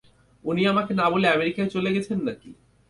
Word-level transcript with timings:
উনি 0.45 0.61
আমাকে 0.67 0.91
না 0.93 1.05
বলে 1.09 1.27
আমেরিকায় 1.27 1.69
চলে 1.69 1.89
গেছেন 1.95 2.17
নাকি? 2.27 2.49